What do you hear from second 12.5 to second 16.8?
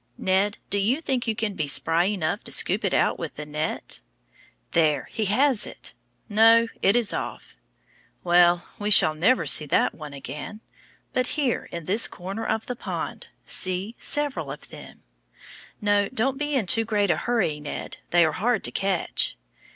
the pond, see, several of them. Now don't be in